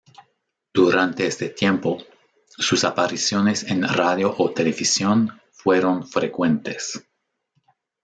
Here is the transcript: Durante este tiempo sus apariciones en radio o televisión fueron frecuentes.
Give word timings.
Durante 0.73 1.27
este 1.27 1.49
tiempo 1.49 1.99
sus 2.47 2.83
apariciones 2.85 3.61
en 3.69 3.83
radio 3.87 4.33
o 4.35 4.49
televisión 4.51 5.39
fueron 5.51 6.07
frecuentes. 6.07 7.05